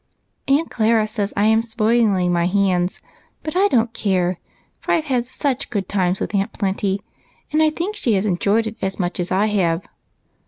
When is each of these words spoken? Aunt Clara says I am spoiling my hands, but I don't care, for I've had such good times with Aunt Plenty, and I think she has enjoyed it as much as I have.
Aunt 0.47 0.71
Clara 0.71 1.07
says 1.07 1.31
I 1.37 1.45
am 1.45 1.61
spoiling 1.61 2.33
my 2.33 2.47
hands, 2.47 3.03
but 3.43 3.55
I 3.55 3.67
don't 3.67 3.93
care, 3.93 4.39
for 4.79 4.93
I've 4.93 5.03
had 5.05 5.27
such 5.27 5.69
good 5.69 5.87
times 5.87 6.19
with 6.19 6.33
Aunt 6.33 6.53
Plenty, 6.53 7.01
and 7.51 7.61
I 7.61 7.69
think 7.69 7.95
she 7.95 8.13
has 8.13 8.25
enjoyed 8.25 8.65
it 8.65 8.77
as 8.81 8.97
much 8.99 9.19
as 9.19 9.31
I 9.31 9.45
have. 9.45 9.85